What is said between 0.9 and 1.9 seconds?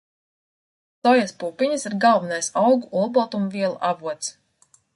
Sojas pupiņas